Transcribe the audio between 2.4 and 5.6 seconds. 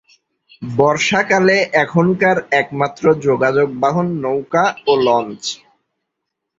একমাত্র যোগাযোগ বাহন নৌকা ও লঞ্চ।